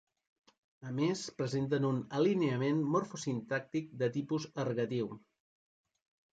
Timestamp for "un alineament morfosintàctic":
1.91-3.95